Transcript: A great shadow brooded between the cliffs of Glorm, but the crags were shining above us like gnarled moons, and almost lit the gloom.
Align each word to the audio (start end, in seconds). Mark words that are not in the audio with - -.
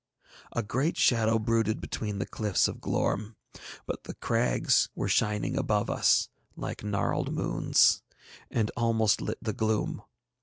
A 0.53 0.63
great 0.63 0.97
shadow 0.97 1.37
brooded 1.37 1.79
between 1.79 2.17
the 2.17 2.25
cliffs 2.25 2.67
of 2.67 2.81
Glorm, 2.81 3.35
but 3.85 4.05
the 4.05 4.15
crags 4.15 4.89
were 4.95 5.07
shining 5.07 5.55
above 5.55 5.91
us 5.91 6.27
like 6.55 6.83
gnarled 6.83 7.31
moons, 7.31 8.01
and 8.49 8.71
almost 8.75 9.21
lit 9.21 9.37
the 9.43 9.53
gloom. 9.53 10.01